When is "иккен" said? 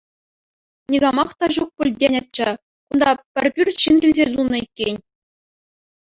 4.63-4.97